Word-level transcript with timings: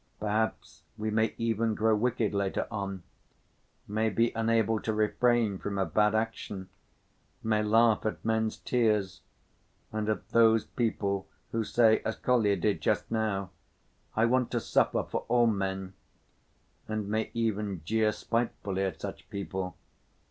Perhaps 0.19 0.81
we 0.97 1.11
may 1.11 1.35
even 1.37 1.75
grow 1.75 1.95
wicked 1.95 2.33
later 2.33 2.65
on, 2.71 3.03
may 3.87 4.09
be 4.09 4.31
unable 4.31 4.79
to 4.79 4.91
refrain 4.91 5.59
from 5.59 5.77
a 5.77 5.85
bad 5.85 6.15
action, 6.15 6.69
may 7.43 7.61
laugh 7.61 8.03
at 8.03 8.25
men's 8.25 8.57
tears 8.57 9.21
and 9.91 10.09
at 10.09 10.27
those 10.29 10.65
people 10.65 11.27
who 11.51 11.63
say 11.63 12.01
as 12.03 12.15
Kolya 12.15 12.55
did 12.55 12.81
just 12.81 13.11
now, 13.11 13.51
'I 14.15 14.25
want 14.25 14.49
to 14.49 14.59
suffer 14.59 15.03
for 15.03 15.23
all 15.27 15.45
men,' 15.45 15.93
and 16.87 17.07
may 17.07 17.29
even 17.35 17.83
jeer 17.85 18.11
spitefully 18.11 18.81
at 18.81 18.99
such 18.99 19.29
people. 19.29 19.77